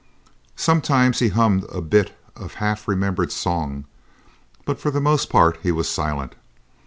Sometimes 0.55 1.19
he 1.19 1.29
hummed 1.29 1.63
a 1.65 1.79
bit 1.79 2.17
of 2.35 2.55
half 2.55 2.87
remembered 2.87 3.31
song, 3.31 3.85
but 4.65 4.79
for 4.79 4.89
the 4.89 4.99
most 4.99 5.29
part 5.29 5.59
he 5.61 5.71
was 5.71 5.87
silent. 5.87 6.33